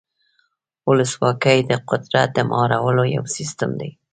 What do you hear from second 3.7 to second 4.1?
دی.